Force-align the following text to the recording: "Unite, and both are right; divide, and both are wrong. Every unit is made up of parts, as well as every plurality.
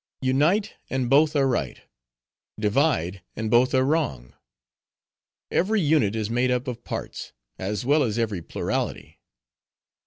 "Unite, 0.23 0.73
and 0.89 1.11
both 1.11 1.35
are 1.35 1.47
right; 1.47 1.81
divide, 2.59 3.21
and 3.35 3.51
both 3.51 3.71
are 3.75 3.83
wrong. 3.85 4.33
Every 5.51 5.79
unit 5.79 6.15
is 6.15 6.27
made 6.27 6.49
up 6.49 6.67
of 6.67 6.83
parts, 6.83 7.33
as 7.59 7.85
well 7.85 8.01
as 8.01 8.17
every 8.17 8.41
plurality. 8.41 9.19